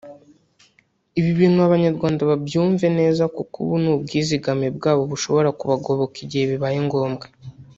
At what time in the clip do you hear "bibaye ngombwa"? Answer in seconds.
6.51-7.25